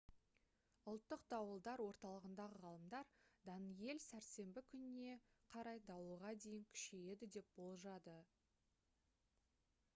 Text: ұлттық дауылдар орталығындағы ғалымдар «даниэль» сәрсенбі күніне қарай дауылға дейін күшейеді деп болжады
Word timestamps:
ұлттық 0.91 1.25
дауылдар 1.33 1.83
орталығындағы 1.83 2.61
ғалымдар 2.63 3.11
«даниэль» 3.49 4.01
сәрсенбі 4.05 4.63
күніне 4.71 5.13
қарай 5.55 5.81
дауылға 5.91 6.31
дейін 6.47 6.67
күшейеді 6.71 7.33
деп 7.37 7.51
болжады 7.61 8.17